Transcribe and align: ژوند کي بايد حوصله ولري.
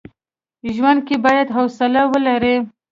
ژوند 0.75 0.99
کي 1.07 1.15
بايد 1.25 1.47
حوصله 1.55 2.01
ولري. 2.11 2.55